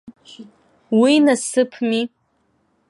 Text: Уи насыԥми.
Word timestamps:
Уи 0.99 1.13
насыԥми. 1.25 2.01